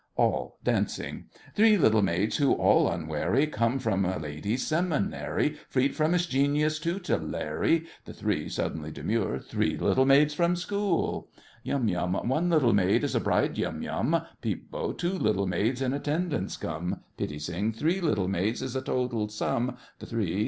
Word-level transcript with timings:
ALL 0.15 0.57
(dancing). 0.63 1.25
Three 1.53 1.77
little 1.77 2.01
maids 2.01 2.37
who, 2.37 2.53
all 2.53 2.89
unwary, 2.89 3.45
Come 3.45 3.77
from 3.77 4.03
a 4.03 4.17
ladies' 4.17 4.65
seminary, 4.65 5.53
Freed 5.69 5.95
from 5.95 6.15
its 6.15 6.25
genius 6.25 6.79
tutelary— 6.79 7.85
THE 8.05 8.13
THREE 8.13 8.49
(suddenly 8.49 8.89
demure). 8.91 9.37
Three 9.37 9.77
little 9.77 10.07
maids 10.07 10.33
from 10.33 10.55
school! 10.55 11.29
YUM 11.61 11.87
YUM. 11.87 12.13
One 12.27 12.49
little 12.49 12.73
maid 12.73 13.03
is 13.03 13.13
a 13.13 13.19
bride, 13.19 13.59
Yum 13.59 13.83
Yum— 13.83 14.21
PEEP 14.41 14.71
BO. 14.71 14.91
Two 14.93 15.13
little 15.13 15.45
maids 15.45 15.83
in 15.83 15.93
attendance 15.93 16.57
come— 16.57 17.01
PITTI 17.19 17.37
SING. 17.39 17.71
Three 17.71 18.01
little 18.01 18.27
maids 18.27 18.63
is 18.63 18.73
the 18.73 18.81
total 18.81 19.27
sum. 19.29 19.77
THE 19.99 20.07
THREE. 20.07 20.39